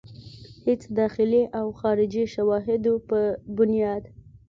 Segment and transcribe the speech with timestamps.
[0.67, 3.21] هيڅ داخلي او خارجي شواهدو پۀ
[3.55, 4.03] بنياد